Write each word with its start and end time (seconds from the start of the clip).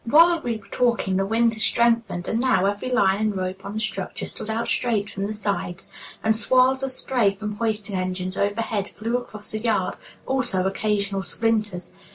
While 0.03 0.41
we 0.41 0.57
were 0.57 0.65
talking 0.71 1.17
the 1.17 1.27
wind 1.27 1.53
had 1.53 1.61
strengthened, 1.61 2.27
and 2.27 2.39
now 2.39 2.65
every 2.65 2.89
line 2.89 3.19
and 3.21 3.37
rope 3.37 3.63
on 3.63 3.75
the 3.75 3.79
structure 3.79 4.25
stood 4.25 4.49
out 4.49 4.67
straight 4.67 5.11
from 5.11 5.27
the 5.27 5.33
sides, 5.35 5.93
and 6.23 6.35
swirls 6.35 6.81
of 6.81 6.89
spray 6.89 7.35
from 7.35 7.57
hoisting 7.57 7.95
engines 7.95 8.35
overhead 8.35 8.87
flew 8.97 9.15
across 9.17 9.51
the 9.51 9.59
yard, 9.59 9.97
also 10.25 10.65
occasional 10.65 11.21
splinters. 11.21 11.93